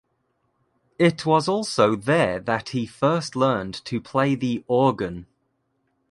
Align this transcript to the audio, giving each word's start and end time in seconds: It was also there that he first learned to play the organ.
It 0.97 1.27
was 1.27 1.47
also 1.47 1.95
there 1.95 2.39
that 2.39 2.69
he 2.69 2.87
first 2.87 3.35
learned 3.35 3.75
to 3.85 4.01
play 4.01 4.33
the 4.33 4.63
organ. 4.67 5.27